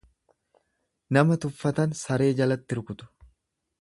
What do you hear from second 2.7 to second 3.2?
rukutu.